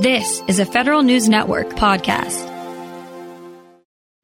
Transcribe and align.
This 0.00 0.42
is 0.46 0.58
a 0.58 0.66
Federal 0.66 1.02
News 1.02 1.26
Network 1.26 1.70
podcast. 1.70 2.44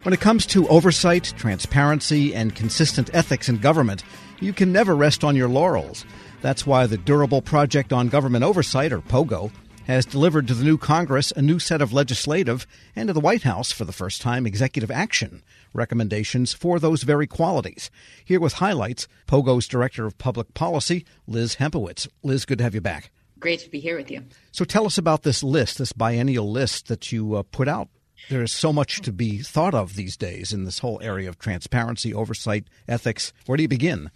When 0.03 0.13
it 0.13 0.21
comes 0.21 0.45
to 0.47 0.69
oversight, 0.69 1.33
transparency, 1.39 2.35
and 2.35 2.55
consistent 2.55 3.09
ethics 3.15 3.49
in 3.49 3.57
government, 3.57 4.05
you 4.39 4.53
can 4.53 4.71
never 4.71 4.95
rest 4.95 5.25
on 5.25 5.35
your 5.35 5.49
laurels. 5.49 6.05
That's 6.43 6.67
why 6.67 6.87
the 6.87 6.99
Durable 6.99 7.41
Project 7.41 7.91
on 7.91 8.09
Government 8.09 8.45
Oversight, 8.45 8.93
or 8.93 9.01
POGO, 9.01 9.51
has 9.87 10.05
delivered 10.05 10.47
to 10.49 10.55
the 10.55 10.65
new 10.65 10.77
Congress 10.77 11.33
a 11.37 11.41
new 11.41 11.59
set 11.59 11.81
of 11.81 11.91
legislative 11.91 12.67
and 12.95 13.07
to 13.07 13.15
the 13.15 13.21
White 13.21 13.45
House 13.45 13.73
for 13.73 13.87
the 13.87 13.93
first 13.95 14.21
time 14.21 14.47
executive 14.47 14.91
action 14.91 15.43
recommendations 15.73 16.53
for 16.53 16.79
those 16.81 17.03
very 17.03 17.27
qualities. 17.27 17.91
Here 18.23 18.41
with 18.41 18.55
highlights, 18.55 19.09
POGO's 19.27 19.67
Director 19.67 20.05
of 20.05 20.19
Public 20.19 20.53
Policy, 20.53 21.07
Liz 21.27 21.57
Hempowicz. 21.57 22.09
Liz, 22.23 22.45
good 22.45 22.59
to 22.59 22.65
have 22.65 22.75
you 22.75 22.83
back. 22.83 23.11
Great 23.43 23.59
to 23.59 23.71
be 23.71 23.81
here 23.81 23.97
with 23.97 24.09
you. 24.09 24.23
So 24.53 24.65
tell 24.65 24.87
us 24.87 24.99
about 24.99 25.25
this 25.25 25.43
list, 25.43 25.79
this 25.79 25.93
biennial 25.93 26.49
list 26.49 26.87
that 26.87 27.11
you 27.11 27.35
uh, 27.35 27.43
put 27.43 27.67
out. 27.67 27.89
There 28.31 28.45
is 28.45 28.53
so 28.53 28.73
much 28.73 29.01
to 29.01 29.13
be 29.13 29.39
thought 29.39 29.75
of 29.75 29.97
these 29.97 30.17
days 30.17 30.53
in 30.53 30.65
this 30.65 30.79
whole 30.79 31.01
area 31.03 31.29
of 31.29 31.41
transparency, 31.41 32.15
oversight, 32.15 32.69
ethics. 32.87 33.33
Where 33.47 33.57
do 33.57 33.65
you 33.65 33.69
begin? 33.69 34.13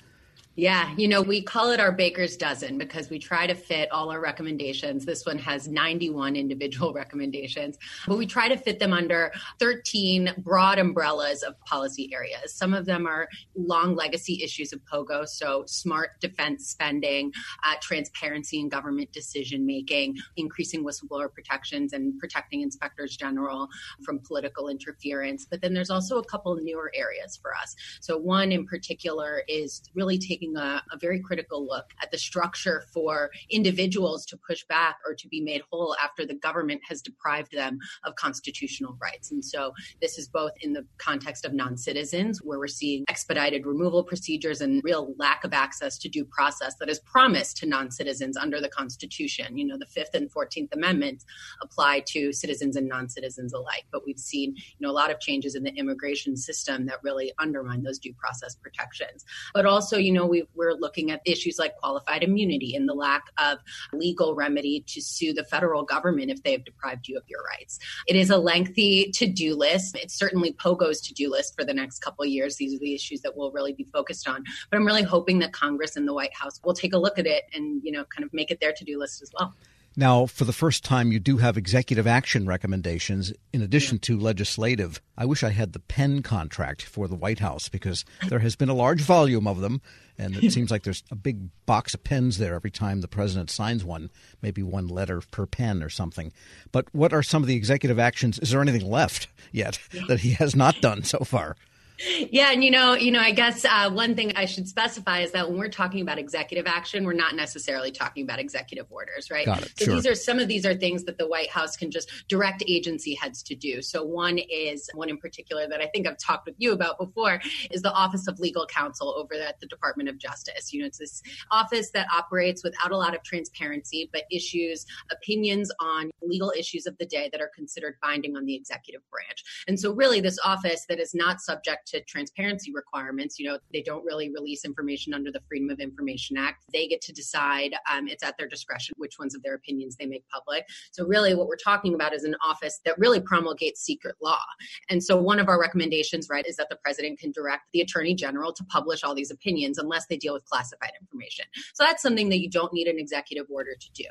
Yeah, 0.58 0.94
you 0.96 1.06
know, 1.06 1.20
we 1.20 1.42
call 1.42 1.70
it 1.72 1.80
our 1.80 1.92
baker's 1.92 2.34
dozen 2.34 2.78
because 2.78 3.10
we 3.10 3.18
try 3.18 3.46
to 3.46 3.54
fit 3.54 3.92
all 3.92 4.10
our 4.10 4.22
recommendations. 4.22 5.04
This 5.04 5.26
one 5.26 5.36
has 5.38 5.68
91 5.68 6.34
individual 6.34 6.92
recommendations, 6.94 7.76
but 8.08 8.16
we 8.16 8.24
try 8.24 8.48
to 8.48 8.56
fit 8.56 8.78
them 8.78 8.94
under 8.94 9.30
13 9.58 10.32
broad 10.38 10.78
umbrellas 10.78 11.42
of 11.42 11.60
policy 11.60 12.10
areas. 12.10 12.54
Some 12.54 12.72
of 12.72 12.86
them 12.86 13.06
are 13.06 13.28
long 13.54 13.94
legacy 13.94 14.42
issues 14.42 14.72
of 14.72 14.80
POGO, 14.86 15.28
so 15.28 15.64
smart 15.66 16.18
defense 16.20 16.68
spending, 16.68 17.32
uh, 17.66 17.74
transparency 17.82 18.58
in 18.58 18.70
government 18.70 19.12
decision 19.12 19.66
making, 19.66 20.16
increasing 20.38 20.82
whistleblower 20.82 21.30
protections, 21.30 21.92
and 21.92 22.18
protecting 22.18 22.62
inspectors 22.62 23.14
general 23.14 23.68
from 24.02 24.20
political 24.20 24.68
interference. 24.68 25.44
But 25.44 25.60
then 25.60 25.74
there's 25.74 25.90
also 25.90 26.16
a 26.16 26.24
couple 26.24 26.56
newer 26.56 26.90
areas 26.94 27.36
for 27.36 27.54
us. 27.54 27.76
So, 28.00 28.16
one 28.16 28.52
in 28.52 28.64
particular 28.66 29.42
is 29.48 29.82
really 29.94 30.16
taking 30.16 30.45
taking 30.46 30.56
a, 30.56 30.82
a, 30.92 30.98
very 30.98 31.20
critical 31.20 31.66
look 31.66 31.86
at 32.02 32.10
the 32.10 32.18
structure 32.18 32.84
for 32.92 33.30
individuals 33.50 34.24
to 34.26 34.36
push 34.48 34.64
back 34.68 34.96
or 35.06 35.14
to 35.14 35.28
be 35.28 35.40
made 35.40 35.62
whole 35.70 35.96
after 36.02 36.26
the 36.26 36.34
government 36.34 36.80
has 36.88 37.02
deprived 37.02 37.52
them 37.52 37.78
of 38.04 38.14
constitutional 38.16 38.96
rights. 39.00 39.30
And 39.30 39.44
so 39.44 39.72
this 40.00 40.18
is 40.18 40.28
both 40.28 40.52
in 40.62 40.72
the 40.72 40.84
context 40.98 41.44
of 41.44 41.52
non 41.52 41.76
citizens, 41.76 42.40
where 42.42 42.58
we're 42.58 42.66
seeing 42.66 43.04
expedited 43.08 43.66
removal 43.66 44.02
procedures 44.02 44.60
and 44.60 44.82
real 44.84 45.14
lack 45.18 45.44
of 45.44 45.52
access 45.52 45.98
to 45.98 46.08
due 46.08 46.24
process 46.24 46.74
that 46.80 46.88
is 46.88 47.00
promised 47.00 47.56
to 47.58 47.66
non 47.66 47.90
citizens 47.90 48.36
under 48.36 48.60
the 48.60 48.68
Constitution. 48.68 49.56
You 49.56 49.66
know, 49.66 49.78
the 49.78 49.86
Fifth 49.86 50.14
and 50.14 50.30
Fourteenth 50.30 50.72
Amendments 50.72 51.24
apply 51.62 52.00
to 52.06 52.32
citizens 52.32 52.76
and 52.76 52.88
non 52.88 53.08
citizens 53.08 53.52
alike. 53.52 53.84
But 53.92 54.02
we've 54.06 54.18
seen, 54.18 54.54
you 54.56 54.86
know, 54.86 54.90
a 54.90 54.92
lot 54.92 55.10
of 55.10 55.20
changes 55.20 55.54
in 55.54 55.62
the 55.62 55.74
immigration 55.74 56.36
system 56.36 56.86
that 56.86 56.98
really 57.02 57.32
undermine 57.38 57.82
those 57.82 57.98
due 57.98 58.14
process 58.14 58.54
protections. 58.54 59.24
But 59.54 59.66
also, 59.66 59.96
you 59.98 60.12
know, 60.12 60.26
we 60.26 60.35
we, 60.54 60.66
are 60.66 60.74
looking 60.74 61.10
at 61.10 61.20
issues 61.24 61.58
like 61.58 61.76
qualified 61.76 62.22
immunity 62.22 62.74
and 62.74 62.88
the 62.88 62.94
lack 62.94 63.24
of 63.38 63.58
legal 63.92 64.34
remedy 64.34 64.84
to 64.86 65.00
sue 65.00 65.32
the 65.32 65.44
federal 65.44 65.82
government 65.82 66.30
if 66.30 66.42
they 66.42 66.52
have 66.52 66.64
deprived 66.64 67.08
you 67.08 67.16
of 67.16 67.24
your 67.28 67.42
rights. 67.44 67.78
It 68.06 68.16
is 68.16 68.30
a 68.30 68.38
lengthy 68.38 69.10
to 69.12 69.26
do 69.26 69.54
list. 69.54 69.96
It's 69.96 70.14
certainly 70.14 70.52
POGO's 70.52 71.00
to 71.02 71.14
do 71.14 71.30
list 71.30 71.54
for 71.54 71.64
the 71.64 71.74
next 71.74 72.00
couple 72.00 72.24
years. 72.24 72.56
These 72.56 72.74
are 72.74 72.78
the 72.78 72.94
issues 72.94 73.20
that 73.22 73.36
we'll 73.36 73.52
really 73.52 73.72
be 73.72 73.84
focused 73.84 74.28
on. 74.28 74.44
But 74.70 74.78
I'm 74.78 74.86
really 74.86 75.02
hoping 75.02 75.38
that 75.40 75.52
Congress 75.52 75.96
and 75.96 76.06
the 76.06 76.14
White 76.14 76.34
House 76.34 76.60
will 76.64 76.74
take 76.74 76.92
a 76.92 76.98
look 76.98 77.18
at 77.18 77.26
it 77.26 77.44
and, 77.54 77.80
you 77.84 77.92
know, 77.92 78.04
kind 78.04 78.24
of 78.24 78.32
make 78.32 78.50
it 78.50 78.60
their 78.60 78.72
to 78.72 78.84
do 78.84 78.98
list 78.98 79.22
as 79.22 79.30
well. 79.38 79.54
Now, 79.98 80.26
for 80.26 80.44
the 80.44 80.52
first 80.52 80.84
time, 80.84 81.10
you 81.10 81.18
do 81.18 81.38
have 81.38 81.56
executive 81.56 82.06
action 82.06 82.46
recommendations 82.46 83.32
in 83.54 83.62
addition 83.62 83.98
to 84.00 84.18
legislative. 84.18 85.00
I 85.16 85.24
wish 85.24 85.42
I 85.42 85.50
had 85.50 85.72
the 85.72 85.78
pen 85.78 86.22
contract 86.22 86.82
for 86.82 87.08
the 87.08 87.14
White 87.14 87.38
House 87.38 87.70
because 87.70 88.04
there 88.28 88.40
has 88.40 88.56
been 88.56 88.68
a 88.68 88.74
large 88.74 89.00
volume 89.00 89.46
of 89.46 89.62
them, 89.62 89.80
and 90.18 90.36
it 90.36 90.52
seems 90.52 90.70
like 90.70 90.82
there's 90.82 91.02
a 91.10 91.14
big 91.14 91.48
box 91.64 91.94
of 91.94 92.04
pens 92.04 92.36
there 92.36 92.54
every 92.54 92.70
time 92.70 93.00
the 93.00 93.08
president 93.08 93.50
signs 93.50 93.84
one, 93.84 94.10
maybe 94.42 94.62
one 94.62 94.86
letter 94.86 95.22
per 95.30 95.46
pen 95.46 95.82
or 95.82 95.88
something. 95.88 96.30
But 96.72 96.94
what 96.94 97.14
are 97.14 97.22
some 97.22 97.42
of 97.42 97.46
the 97.46 97.56
executive 97.56 97.98
actions? 97.98 98.38
Is 98.38 98.50
there 98.50 98.60
anything 98.60 98.90
left 98.90 99.28
yet 99.50 99.78
that 100.08 100.20
he 100.20 100.32
has 100.32 100.54
not 100.54 100.82
done 100.82 101.04
so 101.04 101.20
far? 101.20 101.56
Yeah, 101.98 102.52
and 102.52 102.62
you 102.62 102.70
know, 102.70 102.94
you 102.94 103.10
know, 103.10 103.20
I 103.20 103.30
guess 103.30 103.64
uh, 103.64 103.90
one 103.90 104.14
thing 104.14 104.32
I 104.36 104.44
should 104.44 104.68
specify 104.68 105.20
is 105.20 105.32
that 105.32 105.48
when 105.48 105.58
we're 105.58 105.68
talking 105.68 106.00
about 106.00 106.18
executive 106.18 106.66
action, 106.66 107.04
we're 107.04 107.12
not 107.12 107.34
necessarily 107.34 107.90
talking 107.90 108.24
about 108.24 108.38
executive 108.38 108.86
orders, 108.90 109.30
right? 109.30 109.46
Got 109.46 109.62
it. 109.62 109.72
So 109.78 109.84
sure. 109.86 109.94
these 109.94 110.06
are 110.06 110.14
some 110.14 110.38
of 110.38 110.48
these 110.48 110.66
are 110.66 110.74
things 110.74 111.04
that 111.04 111.18
the 111.18 111.26
White 111.26 111.50
House 111.50 111.76
can 111.76 111.90
just 111.90 112.10
direct 112.28 112.62
agency 112.66 113.14
heads 113.14 113.42
to 113.44 113.54
do. 113.54 113.80
So 113.82 114.04
one 114.04 114.38
is 114.38 114.90
one 114.94 115.08
in 115.08 115.18
particular 115.18 115.66
that 115.68 115.80
I 115.80 115.86
think 115.86 116.06
I've 116.06 116.18
talked 116.18 116.46
with 116.46 116.56
you 116.58 116.72
about 116.72 116.98
before 116.98 117.40
is 117.70 117.82
the 117.82 117.92
Office 117.92 118.28
of 118.28 118.38
Legal 118.38 118.66
Counsel 118.66 119.14
over 119.16 119.34
at 119.34 119.58
the 119.60 119.66
Department 119.66 120.08
of 120.08 120.18
Justice. 120.18 120.72
You 120.72 120.80
know, 120.80 120.86
it's 120.86 120.98
this 120.98 121.22
office 121.50 121.90
that 121.92 122.06
operates 122.12 122.62
without 122.62 122.92
a 122.92 122.96
lot 122.96 123.14
of 123.14 123.22
transparency, 123.22 124.10
but 124.12 124.24
issues 124.30 124.84
opinions 125.10 125.70
on 125.80 126.10
legal 126.22 126.52
issues 126.56 126.86
of 126.86 126.96
the 126.98 127.06
day 127.06 127.28
that 127.32 127.40
are 127.40 127.50
considered 127.54 127.94
binding 128.02 128.36
on 128.36 128.44
the 128.44 128.54
executive 128.54 129.02
branch. 129.10 129.42
And 129.66 129.78
so, 129.78 129.92
really, 129.92 130.20
this 130.20 130.38
office 130.44 130.84
that 130.88 131.00
is 131.00 131.14
not 131.14 131.40
subject 131.40 131.85
to 131.86 132.00
transparency 132.02 132.72
requirements. 132.72 133.38
You 133.38 133.48
know, 133.48 133.58
they 133.72 133.82
don't 133.82 134.04
really 134.04 134.30
release 134.30 134.64
information 134.64 135.14
under 135.14 135.30
the 135.30 135.40
Freedom 135.48 135.70
of 135.70 135.80
Information 135.80 136.36
Act. 136.36 136.64
They 136.72 136.86
get 136.86 137.00
to 137.02 137.12
decide, 137.12 137.74
um, 137.92 138.08
it's 138.08 138.22
at 138.22 138.36
their 138.38 138.48
discretion 138.48 138.94
which 138.98 139.18
ones 139.18 139.34
of 139.34 139.42
their 139.42 139.54
opinions 139.54 139.96
they 139.96 140.06
make 140.06 140.24
public. 140.28 140.66
So, 140.92 141.06
really, 141.06 141.34
what 141.34 141.48
we're 141.48 141.56
talking 141.56 141.94
about 141.94 142.14
is 142.14 142.24
an 142.24 142.36
office 142.44 142.80
that 142.84 142.98
really 142.98 143.20
promulgates 143.20 143.80
secret 143.80 144.16
law. 144.22 144.42
And 144.90 145.02
so, 145.02 145.16
one 145.16 145.38
of 145.38 145.48
our 145.48 145.60
recommendations, 145.60 146.28
right, 146.28 146.46
is 146.46 146.56
that 146.56 146.68
the 146.68 146.76
president 146.76 147.18
can 147.18 147.32
direct 147.32 147.64
the 147.72 147.80
attorney 147.80 148.14
general 148.14 148.52
to 148.52 148.64
publish 148.64 149.04
all 149.04 149.14
these 149.14 149.30
opinions 149.30 149.78
unless 149.78 150.06
they 150.06 150.16
deal 150.16 150.34
with 150.34 150.44
classified 150.44 150.92
information. 151.00 151.46
So, 151.74 151.84
that's 151.84 152.02
something 152.02 152.28
that 152.30 152.38
you 152.38 152.50
don't 152.50 152.72
need 152.72 152.88
an 152.88 152.98
executive 152.98 153.46
order 153.50 153.74
to 153.78 153.92
do 153.92 154.04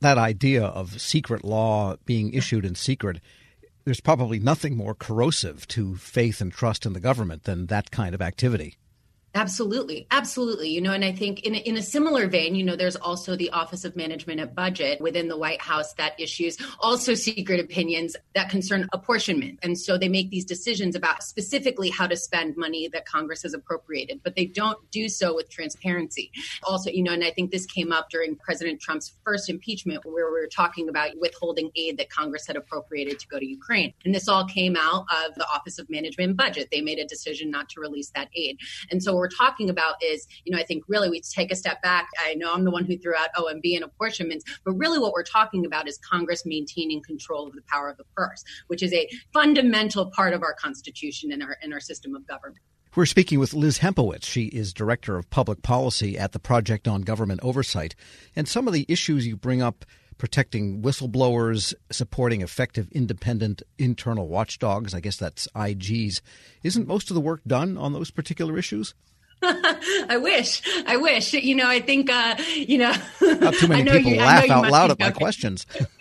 that 0.00 0.18
idea 0.18 0.62
of 0.62 1.00
secret 1.00 1.44
law 1.44 1.96
being 2.04 2.32
issued 2.34 2.64
in 2.64 2.74
secret 2.74 3.20
there's 3.84 4.00
probably 4.00 4.38
nothing 4.38 4.76
more 4.76 4.94
corrosive 4.94 5.68
to 5.68 5.96
faith 5.96 6.40
and 6.40 6.52
trust 6.52 6.86
in 6.86 6.94
the 6.94 7.00
government 7.00 7.44
than 7.44 7.66
that 7.66 7.90
kind 7.90 8.14
of 8.14 8.22
activity. 8.22 8.76
Absolutely. 9.36 10.06
Absolutely. 10.12 10.68
You 10.68 10.80
know, 10.80 10.92
and 10.92 11.04
I 11.04 11.10
think 11.10 11.40
in 11.40 11.56
in 11.56 11.76
a 11.76 11.82
similar 11.82 12.28
vein, 12.28 12.54
you 12.54 12.62
know, 12.62 12.76
there's 12.76 12.94
also 12.94 13.34
the 13.34 13.50
Office 13.50 13.84
of 13.84 13.96
Management 13.96 14.38
and 14.38 14.54
Budget 14.54 15.00
within 15.00 15.26
the 15.26 15.36
White 15.36 15.60
House 15.60 15.92
that 15.94 16.18
issues 16.20 16.56
also 16.78 17.14
secret 17.14 17.58
opinions 17.58 18.14
that 18.36 18.48
concern 18.48 18.88
apportionment. 18.92 19.58
And 19.64 19.76
so 19.76 19.98
they 19.98 20.08
make 20.08 20.30
these 20.30 20.44
decisions 20.44 20.94
about 20.94 21.24
specifically 21.24 21.90
how 21.90 22.06
to 22.06 22.16
spend 22.16 22.56
money 22.56 22.88
that 22.92 23.06
Congress 23.06 23.42
has 23.42 23.54
appropriated, 23.54 24.20
but 24.22 24.36
they 24.36 24.46
don't 24.46 24.78
do 24.92 25.08
so 25.08 25.34
with 25.34 25.50
transparency. 25.50 26.30
Also, 26.62 26.90
you 26.90 27.02
know, 27.02 27.12
and 27.12 27.24
I 27.24 27.32
think 27.32 27.50
this 27.50 27.66
came 27.66 27.90
up 27.90 28.10
during 28.10 28.36
President 28.36 28.80
Trump's 28.80 29.14
first 29.24 29.50
impeachment 29.50 30.04
where 30.04 30.26
we 30.26 30.40
were 30.40 30.46
talking 30.46 30.88
about 30.88 31.10
withholding 31.18 31.70
aid 31.74 31.98
that 31.98 32.08
Congress 32.08 32.46
had 32.46 32.54
appropriated 32.56 33.18
to 33.18 33.26
go 33.26 33.40
to 33.40 33.46
Ukraine. 33.46 33.94
And 34.04 34.14
this 34.14 34.28
all 34.28 34.46
came 34.46 34.76
out 34.76 35.06
of 35.26 35.34
the 35.34 35.46
Office 35.52 35.80
of 35.80 35.90
Management 35.90 36.28
and 36.28 36.36
Budget. 36.36 36.68
They 36.70 36.80
made 36.80 37.00
a 37.00 37.06
decision 37.06 37.50
not 37.50 37.68
to 37.70 37.80
release 37.80 38.10
that 38.10 38.28
aid. 38.36 38.60
And 38.92 39.02
so 39.02 39.23
we're 39.24 39.46
talking 39.46 39.70
about 39.70 39.94
is, 40.02 40.26
you 40.44 40.52
know, 40.52 40.58
I 40.58 40.64
think 40.64 40.84
really 40.86 41.08
we 41.08 41.22
take 41.22 41.50
a 41.50 41.56
step 41.56 41.80
back. 41.80 42.08
I 42.22 42.34
know 42.34 42.52
I'm 42.52 42.64
the 42.64 42.70
one 42.70 42.84
who 42.84 42.98
threw 42.98 43.14
out 43.14 43.30
OMB 43.38 43.74
and 43.74 43.82
apportionments, 43.82 44.44
but 44.66 44.72
really 44.72 44.98
what 44.98 45.14
we're 45.14 45.22
talking 45.22 45.64
about 45.64 45.88
is 45.88 45.98
Congress 45.98 46.42
maintaining 46.44 47.02
control 47.02 47.46
of 47.46 47.54
the 47.54 47.62
power 47.66 47.88
of 47.88 47.96
the 47.96 48.04
purse, 48.14 48.44
which 48.66 48.82
is 48.82 48.92
a 48.92 49.08
fundamental 49.32 50.10
part 50.10 50.34
of 50.34 50.42
our 50.42 50.52
Constitution 50.52 51.32
and 51.32 51.42
our, 51.42 51.56
and 51.62 51.72
our 51.72 51.80
system 51.80 52.14
of 52.14 52.26
government. 52.26 52.60
We're 52.94 53.06
speaking 53.06 53.38
with 53.38 53.54
Liz 53.54 53.78
Hempowicz. 53.78 54.24
She 54.24 54.44
is 54.44 54.74
Director 54.74 55.16
of 55.16 55.30
Public 55.30 55.62
Policy 55.62 56.18
at 56.18 56.32
the 56.32 56.38
Project 56.38 56.86
on 56.86 57.00
Government 57.00 57.40
Oversight. 57.42 57.94
And 58.36 58.46
some 58.46 58.68
of 58.68 58.74
the 58.74 58.84
issues 58.90 59.26
you 59.26 59.36
bring 59.36 59.62
up 59.62 59.86
protecting 60.18 60.82
whistleblowers, 60.82 61.74
supporting 61.90 62.40
effective 62.40 62.88
independent 62.92 63.62
internal 63.78 64.28
watchdogs, 64.28 64.94
I 64.94 65.00
guess 65.00 65.16
that's 65.16 65.48
IGs. 65.56 66.20
Isn't 66.62 66.86
most 66.86 67.10
of 67.10 67.14
the 67.14 67.20
work 67.20 67.40
done 67.46 67.76
on 67.76 67.92
those 67.92 68.10
particular 68.10 68.56
issues? 68.58 68.94
I 70.08 70.16
wish. 70.16 70.62
I 70.86 70.96
wish. 70.96 71.34
You 71.34 71.54
know, 71.54 71.68
I 71.68 71.80
think, 71.80 72.10
uh, 72.10 72.36
you 72.54 72.78
know, 72.78 72.94
not 73.20 73.54
too 73.54 73.68
many 73.68 73.90
people 73.90 74.12
you, 74.12 74.18
laugh 74.18 74.48
out 74.48 74.70
loud 74.70 74.90
at 74.90 74.98
my 74.98 75.10
questions. 75.10 75.66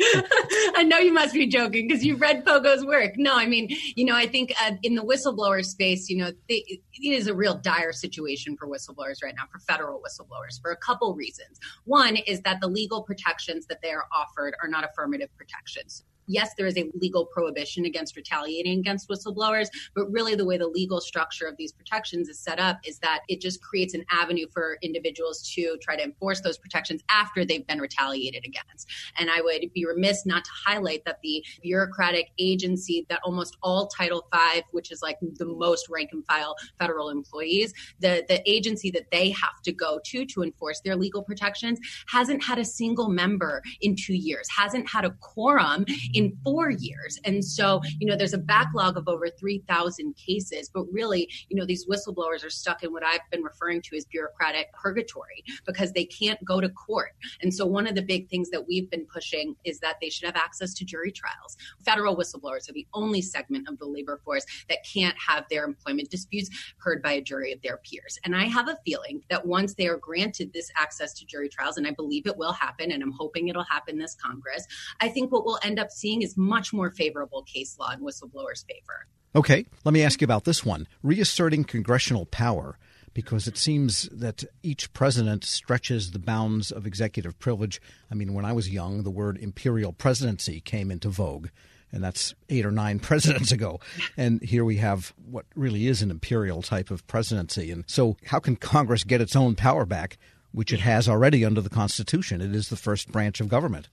I 0.76 0.84
know 0.84 0.98
you 0.98 1.14
must 1.14 1.34
be 1.34 1.48
joking 1.48 1.88
because 1.88 2.06
you've 2.06 2.22
read 2.22 2.46
POGO's 2.46 2.86
work. 2.86 3.18
No, 3.18 3.36
I 3.36 3.46
mean, 3.46 3.68
you 3.96 4.06
know, 4.06 4.16
I 4.16 4.28
think 4.28 4.54
uh, 4.62 4.72
in 4.82 4.96
the 4.96 5.04
whistleblower 5.04 5.64
space, 5.66 6.10
you 6.10 6.18
know, 6.18 6.32
they, 6.48 6.64
it 6.68 6.82
is 7.02 7.28
a 7.28 7.34
real 7.34 7.56
dire 7.56 7.92
situation 7.92 8.56
for 8.56 8.68
whistleblowers 8.68 9.22
right 9.24 9.34
now, 9.36 9.44
for 9.52 9.60
federal 9.60 10.00
whistleblowers, 10.00 10.62
for 10.62 10.72
a 10.72 10.78
couple 10.78 11.14
reasons. 11.16 11.60
One 11.84 12.16
is 12.16 12.42
that 12.42 12.62
the 12.62 12.68
legal 12.68 13.04
protections 13.04 13.66
that 13.68 13.82
they 13.82 13.92
are 13.92 14.06
offered 14.16 14.56
are 14.62 14.70
not 14.70 14.86
affirmative 14.86 15.30
protections 15.38 16.04
yes, 16.28 16.52
there 16.58 16.68
is 16.68 16.78
a 16.78 16.90
legal 16.96 17.26
prohibition 17.26 17.86
against 17.86 18.16
retaliating 18.16 18.80
against 18.80 19.10
whistleblowers, 19.10 19.68
but 19.96 20.12
really 20.12 20.36
the 20.36 20.46
way 20.46 20.58
the 20.58 20.68
legal 20.68 21.02
structure 21.02 21.46
of 21.46 21.56
these 21.58 21.72
protections 21.72 22.30
is 22.30 22.40
set 22.40 22.60
up 22.60 22.80
is 22.86 23.00
that 23.00 23.22
it 23.28 23.42
just 23.42 23.62
creates 23.62 23.94
an 23.94 24.04
avenue 24.12 24.48
for 24.52 24.78
individuals 24.82 25.42
to 25.56 25.78
try 25.82 25.96
to 25.96 26.04
enforce 26.04 26.42
those 26.42 26.58
protections 26.58 27.02
after 27.10 27.46
they've 27.46 27.66
been 27.68 27.80
retaliated 27.80 28.46
against. 28.46 28.90
And 29.18 29.30
I 29.30 29.42
would 29.42 29.72
be 29.74 29.86
remiss 29.86 30.26
not 30.26 30.44
to 30.46 30.52
highlight 30.66 31.06
that 31.06 31.20
the 31.24 31.44
bureaucratic 31.62 32.32
agency 32.40 33.06
that 33.10 33.20
almost 33.24 33.58
all 33.62 33.88
Title 33.88 34.28
V, 34.34 34.64
which 34.72 34.92
is 34.92 35.02
like 35.02 35.18
the 35.22 35.46
most 35.46 35.90
rank 35.90 36.10
and 36.14 36.26
file 36.26 36.56
federal 36.80 37.10
employees, 37.10 37.74
the, 38.00 38.24
the 38.28 38.42
agency 38.50 38.92
that 38.92 39.10
they 39.12 39.32
have 39.32 39.62
to 39.64 39.72
go 39.72 40.00
to 40.06 40.26
to 40.26 40.44
enforce 40.44 40.82
their 40.82 40.96
legal 40.96 41.24
protections 41.24 41.80
hasn't 42.08 42.44
had 42.44 42.60
a 42.60 42.66
single 42.66 43.10
member 43.10 43.62
in 43.82 43.96
two 43.96 44.14
years, 44.14 44.48
hasn't 44.50 44.88
had 44.90 45.06
a 45.06 45.12
quorum 45.20 45.86
in 46.14 46.32
mm-hmm. 46.32 46.44
four 46.44 46.70
years. 46.70 47.20
And 47.26 47.44
so, 47.44 47.82
you 48.00 48.08
know, 48.08 48.16
there's 48.16 48.34
a 48.34 48.38
backlog 48.38 48.98
of 48.98 49.08
over 49.08 49.30
3,000 49.30 50.16
cases, 50.16 50.70
but 50.74 50.86
really, 50.92 51.30
you 51.50 51.58
know, 51.58 51.66
these 51.66 51.88
whistleblowers 51.88 52.46
are 52.46 52.50
stuck 52.50 52.84
in 52.84 52.92
what 52.92 53.04
I've 53.04 53.22
been 53.32 53.44
referring 53.44 53.82
to 53.84 53.98
as 53.98 54.06
bureaucratic 54.06 54.72
purgatory 54.74 55.44
because 55.66 55.92
they 55.92 56.06
can't 56.06 56.44
go 56.46 56.62
to 56.62 56.70
court. 56.70 57.12
And 57.42 57.54
so, 57.54 57.66
one 57.66 57.88
of 57.88 57.96
the 57.96 58.02
big 58.02 58.30
things 58.30 58.50
that 58.52 58.66
we've 58.68 58.90
been 58.90 59.06
pushing 59.06 59.56
is 59.64 59.80
that 59.80 59.96
they 60.02 60.10
should 60.10 60.26
have 60.26 60.36
access 60.36 60.74
to 60.76 60.86
jury 60.86 61.12
trials. 61.12 61.58
Federal 61.84 62.16
whistleblowers 62.16 62.70
are 62.70 62.74
the 62.74 62.88
only 62.94 63.22
segment 63.22 63.68
of 63.68 63.78
the 63.80 63.86
labor 63.86 64.20
force 64.24 64.46
that 64.70 64.80
can't 64.92 65.16
have 65.18 65.46
their 65.50 65.66
employment 65.66 66.10
disputes 66.10 66.50
heard 66.78 67.02
by 67.02 67.14
a 67.14 67.22
jury 67.22 67.52
of 67.52 67.62
their 67.62 67.78
peers. 67.78 68.20
And 68.24 68.36
I 68.36 68.46
have 68.46 68.68
a 68.68 68.78
feeling 68.86 69.24
that 69.30 69.46
once 69.46 69.74
they 69.74 69.88
are 69.88 69.98
granted 69.98 70.52
this 70.54 70.70
access 70.76 71.14
to 71.16 71.26
jury 71.26 71.50
trials, 71.50 71.78
and 71.78 71.88
I 71.88 71.92
believe 71.92 72.28
it 72.28 72.38
will 72.38 72.54
happen, 72.54 72.92
and 72.92 73.02
I'm 73.02 73.12
hoping 73.12 73.48
it'll 73.48 73.64
happen 73.64 73.98
this 73.98 74.16
Congress, 74.16 74.66
I 75.02 75.10
think 75.10 75.32
what 75.32 75.46
we'll 75.46 75.60
end 75.64 75.80
up 75.80 75.92
seeing 75.92 76.03
is 76.12 76.38
much 76.38 76.74
more 76.74 76.92
favorable 76.92 77.44
case 77.44 77.78
law 77.80 77.92
in 77.92 78.00
whistleblowers' 78.00 78.66
favor. 78.68 79.08
Okay, 79.36 79.66
let 79.84 79.94
me 79.94 80.04
ask 80.04 80.22
you 80.22 80.26
about 80.26 80.44
this 80.44 80.64
one 80.64 80.88
reasserting 81.02 81.64
congressional 81.64 82.26
power 82.26 82.78
because 83.14 83.48
it 83.48 83.58
seems 83.58 84.10
that 84.12 84.44
each 84.64 84.92
president 84.94 85.44
stretches 85.44 86.12
the 86.12 86.20
bounds 86.20 86.72
of 86.72 86.86
executive 86.86 87.38
privilege. 87.40 87.82
I 88.12 88.16
mean, 88.16 88.34
when 88.34 88.46
I 88.46 88.54
was 88.54 88.70
young, 88.70 89.04
the 89.04 89.12
word 89.12 89.38
imperial 89.38 89.94
presidency 89.94 90.60
came 90.60 90.92
into 90.92 91.10
vogue, 91.10 91.50
and 91.92 92.04
that's 92.04 92.34
eight 92.50 92.66
or 92.66 92.72
nine 92.72 93.00
presidents 93.00 93.52
ago. 93.52 93.80
And 94.18 94.42
here 94.42 94.66
we 94.66 94.78
have 94.78 95.14
what 95.30 95.46
really 95.56 95.88
is 95.88 96.02
an 96.02 96.12
imperial 96.12 96.62
type 96.62 96.92
of 96.92 97.06
presidency. 97.08 97.72
And 97.72 97.84
so, 97.88 98.18
how 98.26 98.40
can 98.40 98.56
Congress 98.56 99.04
get 99.04 99.22
its 99.22 99.36
own 99.36 99.56
power 99.56 99.86
back, 99.86 100.18
which 100.52 100.74
it 100.74 100.80
has 100.80 101.08
already 101.08 101.46
under 101.46 101.62
the 101.62 101.70
Constitution? 101.70 102.42
It 102.42 102.56
is 102.56 102.70
the 102.70 102.76
first 102.76 103.12
branch 103.12 103.40
of 103.40 103.48
government. 103.48 103.90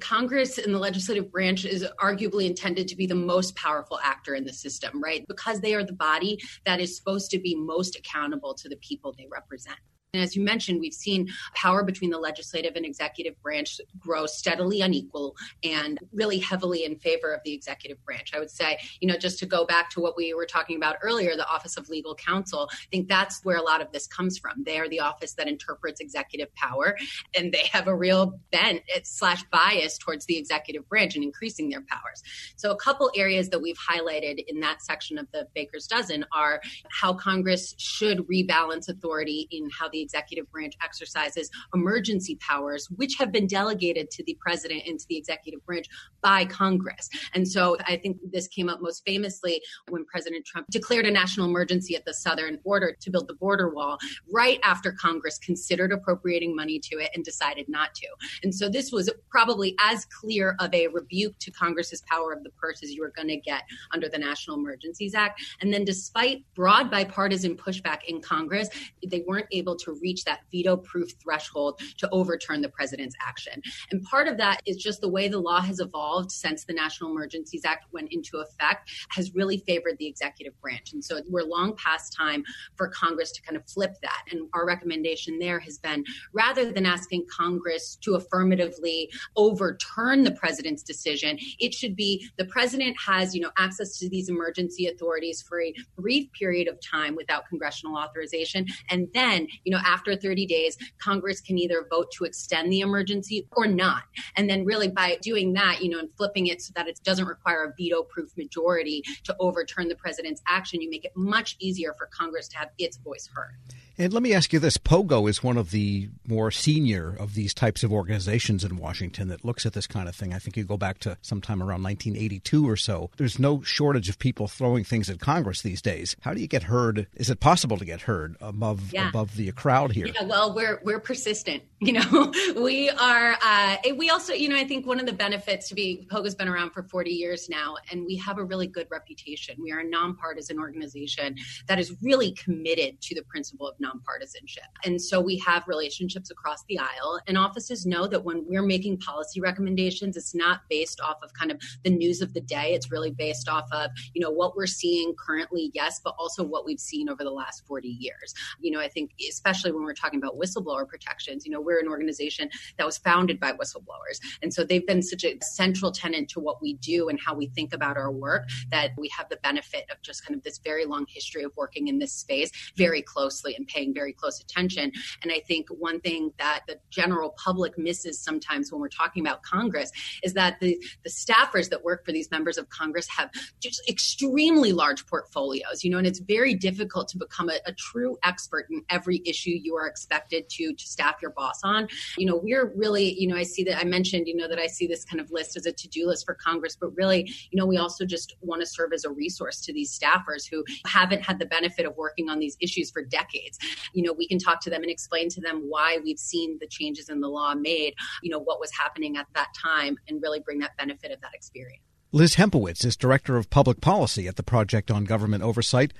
Congress 0.00 0.58
and 0.58 0.74
the 0.74 0.78
legislative 0.78 1.30
branch 1.30 1.64
is 1.64 1.86
arguably 2.00 2.46
intended 2.46 2.88
to 2.88 2.96
be 2.96 3.06
the 3.06 3.14
most 3.14 3.54
powerful 3.56 3.98
actor 4.02 4.34
in 4.34 4.44
the 4.44 4.52
system, 4.52 5.02
right? 5.02 5.24
Because 5.28 5.60
they 5.60 5.74
are 5.74 5.84
the 5.84 5.92
body 5.92 6.38
that 6.64 6.80
is 6.80 6.96
supposed 6.96 7.30
to 7.30 7.38
be 7.38 7.54
most 7.54 7.96
accountable 7.96 8.54
to 8.54 8.68
the 8.68 8.76
people 8.76 9.14
they 9.16 9.26
represent. 9.30 9.78
And 10.12 10.24
as 10.24 10.34
you 10.34 10.42
mentioned, 10.42 10.80
we've 10.80 10.92
seen 10.92 11.28
power 11.54 11.84
between 11.84 12.10
the 12.10 12.18
legislative 12.18 12.74
and 12.74 12.84
executive 12.84 13.40
branch 13.42 13.80
grow 14.00 14.26
steadily 14.26 14.80
unequal 14.80 15.36
and 15.62 16.00
really 16.12 16.38
heavily 16.38 16.84
in 16.84 16.96
favor 16.96 17.32
of 17.32 17.40
the 17.44 17.52
executive 17.52 18.04
branch. 18.04 18.32
I 18.34 18.40
would 18.40 18.50
say, 18.50 18.78
you 19.00 19.06
know, 19.06 19.16
just 19.16 19.38
to 19.38 19.46
go 19.46 19.64
back 19.64 19.88
to 19.90 20.00
what 20.00 20.16
we 20.16 20.34
were 20.34 20.46
talking 20.46 20.76
about 20.76 20.96
earlier, 21.02 21.36
the 21.36 21.48
Office 21.48 21.76
of 21.76 21.88
Legal 21.88 22.16
Counsel, 22.16 22.68
I 22.72 22.86
think 22.90 23.08
that's 23.08 23.44
where 23.44 23.56
a 23.56 23.62
lot 23.62 23.80
of 23.80 23.92
this 23.92 24.08
comes 24.08 24.36
from. 24.36 24.64
They 24.64 24.80
are 24.80 24.88
the 24.88 24.98
office 24.98 25.34
that 25.34 25.46
interprets 25.46 26.00
executive 26.00 26.52
power, 26.56 26.96
and 27.36 27.52
they 27.52 27.68
have 27.72 27.86
a 27.86 27.94
real 27.94 28.40
bent 28.50 28.82
eh, 28.92 29.00
slash 29.04 29.44
bias 29.52 29.96
towards 29.96 30.26
the 30.26 30.36
executive 30.36 30.88
branch 30.88 31.14
and 31.14 31.22
increasing 31.22 31.68
their 31.68 31.82
powers. 31.82 32.24
So, 32.56 32.72
a 32.72 32.76
couple 32.76 33.12
areas 33.14 33.50
that 33.50 33.62
we've 33.62 33.78
highlighted 33.78 34.44
in 34.48 34.58
that 34.60 34.82
section 34.82 35.18
of 35.18 35.28
the 35.32 35.46
Baker's 35.54 35.86
Dozen 35.86 36.24
are 36.32 36.60
how 36.88 37.14
Congress 37.14 37.76
should 37.78 38.26
rebalance 38.26 38.88
authority 38.88 39.46
in 39.52 39.70
how 39.70 39.88
the 39.88 39.99
executive 40.02 40.50
branch 40.50 40.74
exercises 40.82 41.50
emergency 41.74 42.36
powers, 42.36 42.88
which 42.96 43.16
have 43.18 43.32
been 43.32 43.46
delegated 43.46 44.10
to 44.10 44.24
the 44.24 44.36
president 44.40 44.82
and 44.86 44.98
to 44.98 45.06
the 45.08 45.16
executive 45.16 45.64
branch 45.66 45.86
by 46.22 46.44
Congress. 46.44 47.08
And 47.34 47.46
so 47.46 47.76
I 47.86 47.96
think 47.96 48.18
this 48.32 48.48
came 48.48 48.68
up 48.68 48.80
most 48.80 49.02
famously 49.04 49.62
when 49.88 50.04
President 50.04 50.44
Trump 50.44 50.66
declared 50.70 51.06
a 51.06 51.10
national 51.10 51.46
emergency 51.46 51.96
at 51.96 52.04
the 52.04 52.14
southern 52.14 52.58
border 52.64 52.96
to 53.00 53.10
build 53.10 53.28
the 53.28 53.34
border 53.34 53.70
wall 53.70 53.98
right 54.32 54.60
after 54.62 54.92
Congress 54.92 55.38
considered 55.38 55.92
appropriating 55.92 56.54
money 56.54 56.78
to 56.78 56.96
it 56.98 57.10
and 57.14 57.24
decided 57.24 57.68
not 57.68 57.94
to. 57.94 58.06
And 58.42 58.54
so 58.54 58.68
this 58.68 58.92
was 58.92 59.10
probably 59.30 59.76
as 59.80 60.06
clear 60.06 60.56
of 60.60 60.72
a 60.74 60.88
rebuke 60.88 61.38
to 61.40 61.50
Congress's 61.50 62.02
power 62.10 62.32
of 62.32 62.42
the 62.42 62.50
purse 62.50 62.82
as 62.82 62.92
you 62.92 63.02
were 63.02 63.12
going 63.14 63.28
to 63.28 63.36
get 63.36 63.62
under 63.92 64.08
the 64.08 64.18
National 64.18 64.58
Emergencies 64.58 65.14
Act. 65.14 65.42
And 65.60 65.72
then 65.72 65.84
despite 65.84 66.44
broad 66.54 66.90
bipartisan 66.90 67.56
pushback 67.56 68.00
in 68.06 68.20
Congress, 68.20 68.68
they 69.06 69.24
weren't 69.26 69.46
able 69.52 69.76
to 69.76 69.89
reach 69.92 70.24
that 70.24 70.40
veto 70.50 70.76
proof 70.76 71.10
threshold 71.22 71.80
to 71.98 72.08
overturn 72.10 72.60
the 72.60 72.68
president's 72.68 73.16
action. 73.20 73.62
And 73.90 74.02
part 74.02 74.28
of 74.28 74.36
that 74.38 74.60
is 74.66 74.76
just 74.76 75.00
the 75.00 75.08
way 75.08 75.28
the 75.28 75.38
law 75.38 75.60
has 75.60 75.80
evolved 75.80 76.30
since 76.30 76.64
the 76.64 76.72
National 76.72 77.10
Emergencies 77.10 77.64
Act 77.64 77.86
went 77.92 78.12
into 78.12 78.38
effect 78.38 78.90
has 79.10 79.34
really 79.34 79.58
favored 79.66 79.96
the 79.98 80.06
executive 80.06 80.58
branch. 80.60 80.92
And 80.92 81.04
so 81.04 81.20
we're 81.28 81.42
long 81.42 81.76
past 81.76 82.14
time 82.16 82.44
for 82.76 82.88
Congress 82.88 83.32
to 83.32 83.42
kind 83.42 83.56
of 83.56 83.68
flip 83.68 83.94
that. 84.02 84.24
And 84.30 84.48
our 84.54 84.66
recommendation 84.66 85.38
there 85.38 85.58
has 85.60 85.78
been 85.78 86.04
rather 86.32 86.70
than 86.72 86.86
asking 86.86 87.26
Congress 87.30 87.96
to 88.02 88.14
affirmatively 88.14 89.10
overturn 89.36 90.24
the 90.24 90.32
president's 90.32 90.82
decision, 90.82 91.38
it 91.58 91.74
should 91.74 91.96
be 91.96 92.28
the 92.36 92.44
president 92.44 92.96
has, 93.04 93.34
you 93.34 93.40
know, 93.40 93.50
access 93.58 93.98
to 93.98 94.08
these 94.08 94.28
emergency 94.28 94.86
authorities 94.86 95.42
for 95.42 95.60
a 95.60 95.74
brief 95.96 96.30
period 96.32 96.68
of 96.68 96.78
time 96.80 97.14
without 97.16 97.46
congressional 97.48 97.96
authorization. 97.96 98.66
And 98.88 99.08
then, 99.14 99.46
you 99.64 99.72
know, 99.72 99.79
after 99.84 100.16
30 100.16 100.46
days, 100.46 100.76
Congress 100.98 101.40
can 101.40 101.58
either 101.58 101.86
vote 101.88 102.10
to 102.12 102.24
extend 102.24 102.72
the 102.72 102.80
emergency 102.80 103.46
or 103.52 103.66
not. 103.66 104.02
And 104.36 104.48
then, 104.48 104.64
really, 104.64 104.88
by 104.88 105.18
doing 105.22 105.52
that, 105.54 105.82
you 105.82 105.90
know, 105.90 105.98
and 105.98 106.08
flipping 106.16 106.46
it 106.48 106.62
so 106.62 106.72
that 106.76 106.88
it 106.88 107.00
doesn't 107.04 107.26
require 107.26 107.64
a 107.64 107.74
veto 107.76 108.02
proof 108.02 108.36
majority 108.36 109.02
to 109.24 109.36
overturn 109.38 109.88
the 109.88 109.96
president's 109.96 110.42
action, 110.48 110.80
you 110.80 110.90
make 110.90 111.04
it 111.04 111.12
much 111.16 111.56
easier 111.58 111.94
for 111.98 112.06
Congress 112.06 112.48
to 112.48 112.58
have 112.58 112.70
its 112.78 112.96
voice 112.98 113.28
heard. 113.32 113.54
And 114.00 114.14
let 114.14 114.22
me 114.22 114.32
ask 114.32 114.54
you 114.54 114.58
this 114.58 114.78
POGO 114.78 115.28
is 115.28 115.42
one 115.42 115.58
of 115.58 115.72
the 115.72 116.08
more 116.26 116.50
senior 116.50 117.14
of 117.18 117.34
these 117.34 117.52
types 117.52 117.84
of 117.84 117.92
organizations 117.92 118.64
in 118.64 118.78
Washington 118.78 119.28
that 119.28 119.44
looks 119.44 119.66
at 119.66 119.74
this 119.74 119.86
kind 119.86 120.08
of 120.08 120.16
thing. 120.16 120.32
I 120.32 120.38
think 120.38 120.56
you 120.56 120.64
go 120.64 120.78
back 120.78 121.00
to 121.00 121.18
sometime 121.20 121.60
around 121.60 121.82
1982 121.82 122.66
or 122.66 122.78
so. 122.78 123.10
There's 123.18 123.38
no 123.38 123.60
shortage 123.60 124.08
of 124.08 124.18
people 124.18 124.48
throwing 124.48 124.84
things 124.84 125.10
at 125.10 125.20
Congress 125.20 125.60
these 125.60 125.82
days. 125.82 126.16
How 126.22 126.32
do 126.32 126.40
you 126.40 126.46
get 126.46 126.62
heard? 126.62 127.08
Is 127.14 127.28
it 127.28 127.40
possible 127.40 127.76
to 127.76 127.84
get 127.84 128.00
heard 128.00 128.36
above 128.40 128.90
yeah. 128.90 129.10
above 129.10 129.36
the 129.36 129.52
crowd 129.52 129.92
here? 129.92 130.06
Yeah, 130.06 130.24
well, 130.24 130.54
we're 130.54 130.80
we're 130.82 131.00
persistent. 131.00 131.62
You 131.82 131.94
know, 131.94 132.30
we 132.56 132.90
are. 132.90 133.38
Uh, 133.42 133.76
we 133.96 134.10
also, 134.10 134.34
you 134.34 134.50
know, 134.50 134.56
I 134.56 134.64
think 134.64 134.86
one 134.86 135.00
of 135.00 135.06
the 135.06 135.14
benefits 135.14 135.66
to 135.70 135.74
be 135.74 136.06
POGO's 136.10 136.34
been 136.34 136.46
around 136.46 136.72
for 136.72 136.82
40 136.82 137.10
years 137.10 137.48
now, 137.48 137.76
and 137.90 138.04
we 138.04 138.16
have 138.16 138.36
a 138.36 138.44
really 138.44 138.66
good 138.66 138.86
reputation. 138.90 139.56
We 139.58 139.72
are 139.72 139.78
a 139.78 139.88
nonpartisan 139.88 140.58
organization 140.58 141.36
that 141.68 141.78
is 141.78 141.96
really 142.02 142.32
committed 142.32 143.00
to 143.00 143.14
the 143.14 143.22
principle 143.22 143.66
of 143.66 143.80
nonpartisanship. 143.90 144.68
And 144.84 145.00
so 145.00 145.20
we 145.20 145.38
have 145.38 145.64
relationships 145.66 146.30
across 146.30 146.64
the 146.68 146.78
aisle, 146.78 147.20
and 147.26 147.36
offices 147.36 147.86
know 147.86 148.06
that 148.06 148.24
when 148.24 148.44
we're 148.46 148.62
making 148.62 148.98
policy 148.98 149.40
recommendations, 149.40 150.16
it's 150.16 150.34
not 150.34 150.60
based 150.68 151.00
off 151.00 151.18
of 151.22 151.32
kind 151.34 151.50
of 151.50 151.60
the 151.84 151.90
news 151.90 152.20
of 152.20 152.34
the 152.34 152.40
day. 152.40 152.74
It's 152.74 152.90
really 152.90 153.10
based 153.10 153.48
off 153.48 153.66
of, 153.72 153.90
you 154.14 154.20
know, 154.20 154.30
what 154.30 154.56
we're 154.56 154.66
seeing 154.66 155.14
currently, 155.14 155.70
yes, 155.74 156.00
but 156.02 156.14
also 156.18 156.44
what 156.44 156.64
we've 156.64 156.80
seen 156.80 157.08
over 157.08 157.24
the 157.24 157.30
last 157.30 157.66
40 157.66 157.88
years. 157.88 158.34
You 158.60 158.70
know, 158.70 158.80
I 158.80 158.88
think 158.88 159.12
especially 159.28 159.72
when 159.72 159.82
we're 159.82 159.94
talking 159.94 160.18
about 160.18 160.38
whistleblower 160.38 160.86
protections, 160.86 161.44
you 161.44 161.52
know, 161.52 161.60
we're 161.60 161.80
an 161.80 161.88
organization 161.88 162.50
that 162.78 162.86
was 162.86 162.98
founded 162.98 163.40
by 163.40 163.52
whistleblowers. 163.52 164.20
And 164.42 164.52
so 164.52 164.64
they've 164.64 164.86
been 164.86 165.02
such 165.02 165.24
a 165.24 165.38
central 165.42 165.92
tenant 165.92 166.28
to 166.30 166.40
what 166.40 166.62
we 166.62 166.74
do 166.74 167.08
and 167.08 167.18
how 167.24 167.34
we 167.34 167.46
think 167.48 167.72
about 167.72 167.96
our 167.96 168.10
work 168.10 168.48
that 168.70 168.90
we 168.96 169.08
have 169.08 169.28
the 169.28 169.38
benefit 169.42 169.84
of 169.90 170.00
just 170.02 170.24
kind 170.26 170.36
of 170.36 170.42
this 170.42 170.58
very 170.58 170.84
long 170.84 171.06
history 171.08 171.42
of 171.42 171.52
working 171.56 171.88
in 171.88 171.98
this 171.98 172.12
space 172.12 172.50
very 172.76 173.02
closely 173.02 173.54
and 173.54 173.68
paying 173.80 173.94
very 173.94 174.12
close 174.12 174.40
attention. 174.40 174.92
And 175.22 175.32
I 175.32 175.40
think 175.40 175.68
one 175.70 176.00
thing 176.00 176.32
that 176.38 176.60
the 176.68 176.78
general 176.90 177.34
public 177.42 177.78
misses 177.78 178.20
sometimes 178.20 178.70
when 178.70 178.80
we're 178.80 178.88
talking 178.88 179.24
about 179.26 179.42
Congress 179.42 179.90
is 180.22 180.34
that 180.34 180.60
the, 180.60 180.78
the 181.04 181.10
staffers 181.10 181.70
that 181.70 181.82
work 181.82 182.04
for 182.04 182.12
these 182.12 182.30
members 182.30 182.58
of 182.58 182.68
Congress 182.68 183.08
have 183.08 183.30
just 183.60 183.80
extremely 183.88 184.72
large 184.72 185.06
portfolios, 185.06 185.82
you 185.82 185.90
know, 185.90 185.98
and 185.98 186.06
it's 186.06 186.20
very 186.20 186.54
difficult 186.54 187.08
to 187.08 187.18
become 187.18 187.48
a, 187.48 187.58
a 187.66 187.72
true 187.72 188.18
expert 188.22 188.66
in 188.70 188.82
every 188.90 189.22
issue 189.24 189.50
you 189.50 189.76
are 189.76 189.86
expected 189.86 190.48
to 190.50 190.74
to 190.74 190.86
staff 190.86 191.16
your 191.22 191.30
boss 191.30 191.60
on. 191.64 191.88
You 192.18 192.26
know, 192.26 192.36
we're 192.36 192.72
really, 192.76 193.14
you 193.18 193.26
know, 193.26 193.36
I 193.36 193.44
see 193.44 193.64
that 193.64 193.78
I 193.78 193.84
mentioned, 193.84 194.28
you 194.28 194.36
know, 194.36 194.48
that 194.48 194.58
I 194.58 194.66
see 194.66 194.86
this 194.86 195.04
kind 195.04 195.20
of 195.20 195.30
list 195.30 195.56
as 195.56 195.66
a 195.66 195.72
to-do 195.72 196.06
list 196.06 196.24
for 196.26 196.34
Congress, 196.34 196.76
but 196.76 196.94
really, 196.96 197.32
you 197.50 197.58
know, 197.58 197.66
we 197.66 197.78
also 197.78 198.04
just 198.04 198.36
want 198.40 198.60
to 198.60 198.66
serve 198.66 198.92
as 198.92 199.04
a 199.04 199.10
resource 199.10 199.60
to 199.62 199.72
these 199.72 199.96
staffers 199.96 200.48
who 200.50 200.64
haven't 200.86 201.22
had 201.22 201.38
the 201.38 201.46
benefit 201.46 201.86
of 201.86 201.96
working 201.96 202.28
on 202.28 202.38
these 202.38 202.56
issues 202.60 202.90
for 202.90 203.02
decades 203.02 203.58
you 203.92 204.02
know, 204.02 204.12
we 204.12 204.26
can 204.26 204.38
talk 204.38 204.60
to 204.62 204.70
them 204.70 204.82
and 204.82 204.90
explain 204.90 205.28
to 205.30 205.40
them 205.40 205.64
why 205.68 205.98
we've 206.02 206.18
seen 206.18 206.58
the 206.60 206.66
changes 206.66 207.08
in 207.08 207.20
the 207.20 207.28
law 207.28 207.54
made, 207.54 207.94
you 208.22 208.30
know, 208.30 208.38
what 208.38 208.60
was 208.60 208.70
happening 208.72 209.16
at 209.16 209.26
that 209.34 209.48
time 209.60 209.96
and 210.08 210.22
really 210.22 210.40
bring 210.40 210.58
that 210.60 210.76
benefit 210.76 211.10
of 211.10 211.20
that 211.20 211.34
experience. 211.34 211.82
Liz 212.12 212.34
Hempowicz 212.34 212.84
is 212.84 212.96
Director 212.96 213.36
of 213.36 213.50
Public 213.50 213.80
Policy 213.80 214.26
at 214.26 214.36
the 214.36 214.42
Project 214.42 214.90
on 214.90 215.04
Government 215.04 215.44
Oversight. 215.44 215.92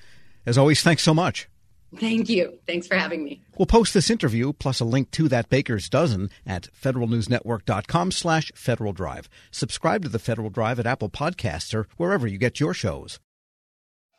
As 0.44 0.58
always, 0.58 0.82
thanks 0.82 1.02
so 1.02 1.14
much. 1.14 1.48
Thank 1.96 2.28
you. 2.28 2.58
Thanks 2.66 2.86
for 2.86 2.94
having 2.94 3.24
me. 3.24 3.42
We'll 3.58 3.66
post 3.66 3.94
this 3.94 4.10
interview 4.10 4.52
plus 4.52 4.80
a 4.80 4.84
link 4.84 5.10
to 5.12 5.28
that 5.28 5.48
baker's 5.48 5.88
dozen 5.88 6.30
at 6.46 6.68
federalnewsnetwork.com 6.72 8.12
slash 8.12 8.52
Federal 8.54 8.92
Drive. 8.92 9.28
Subscribe 9.50 10.02
to 10.02 10.08
the 10.08 10.20
Federal 10.20 10.50
Drive 10.50 10.78
at 10.78 10.86
Apple 10.86 11.10
Podcasts 11.10 11.74
or 11.74 11.88
wherever 11.96 12.26
you 12.26 12.38
get 12.38 12.60
your 12.60 12.74
shows. 12.74 13.18